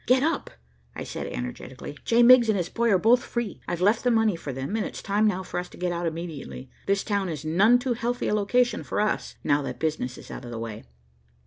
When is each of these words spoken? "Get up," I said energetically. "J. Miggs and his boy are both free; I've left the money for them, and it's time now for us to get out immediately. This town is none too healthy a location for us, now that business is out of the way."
"Get 0.07 0.23
up," 0.23 0.49
I 0.95 1.03
said 1.03 1.27
energetically. 1.27 1.95
"J. 2.05 2.23
Miggs 2.23 2.49
and 2.49 2.57
his 2.57 2.69
boy 2.69 2.89
are 2.89 2.97
both 2.97 3.21
free; 3.23 3.61
I've 3.67 3.81
left 3.81 4.03
the 4.03 4.09
money 4.09 4.35
for 4.35 4.51
them, 4.51 4.75
and 4.75 4.83
it's 4.83 5.03
time 5.03 5.27
now 5.27 5.43
for 5.43 5.59
us 5.59 5.69
to 5.69 5.77
get 5.77 5.91
out 5.91 6.07
immediately. 6.07 6.71
This 6.87 7.03
town 7.03 7.29
is 7.29 7.45
none 7.45 7.77
too 7.77 7.93
healthy 7.93 8.27
a 8.27 8.33
location 8.33 8.81
for 8.83 8.99
us, 8.99 9.35
now 9.43 9.61
that 9.61 9.77
business 9.77 10.17
is 10.17 10.31
out 10.31 10.43
of 10.43 10.49
the 10.49 10.57
way." 10.57 10.85